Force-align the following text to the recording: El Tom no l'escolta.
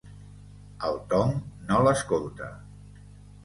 El 0.87 0.97
Tom 1.11 1.37
no 1.69 1.85
l'escolta. 1.89 2.51